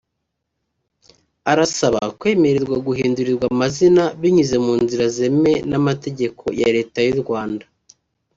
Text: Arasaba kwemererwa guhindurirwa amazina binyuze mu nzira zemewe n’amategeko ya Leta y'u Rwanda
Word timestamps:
Arasaba 1.51 2.01
kwemererwa 2.19 2.77
guhindurirwa 2.87 3.45
amazina 3.53 4.03
binyuze 4.21 4.55
mu 4.65 4.73
nzira 4.83 5.05
zemewe 5.15 5.53
n’amategeko 5.69 6.43
ya 6.61 6.67
Leta 6.75 6.99
y'u 7.07 7.19
Rwanda 7.23 7.65